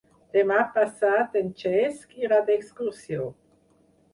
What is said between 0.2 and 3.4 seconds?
Demà passat en Cesc irà d'excursió.